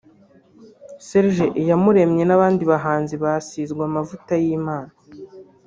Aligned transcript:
Serge 1.07 1.45
Iyamuremye 1.61 2.23
n’abandi 2.27 2.63
bahanzi 2.71 3.13
basizwe 3.23 3.81
amavuta 3.89 4.33
y’Imana 4.43 4.91